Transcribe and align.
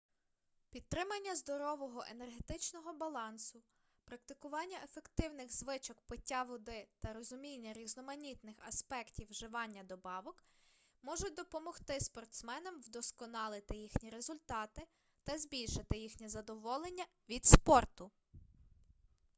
підтримання 0.69 1.35
здорового 1.35 2.03
енергетичного 2.11 2.93
балансу 2.93 3.63
практикування 4.05 4.77
ефективних 4.83 5.51
звичок 5.51 6.01
пиття 6.01 6.43
води 6.43 6.87
та 6.99 7.13
розуміння 7.13 7.73
різноманітних 7.73 8.55
аспектів 8.67 9.27
вживання 9.29 9.83
добавок 9.83 10.43
можуть 11.01 11.33
допомогти 11.35 11.99
спортсменам 11.99 12.81
вдосконалити 12.81 13.75
їхні 13.77 14.09
результати 14.09 14.87
та 15.23 15.37
збільшити 15.37 15.97
їхнє 15.97 16.29
задоволення 16.29 17.05
від 17.29 17.45
спорту 17.45 18.11